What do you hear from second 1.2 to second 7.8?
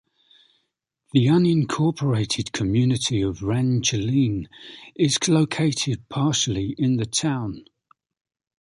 unincorporated community of Rangeline is located partially in the town.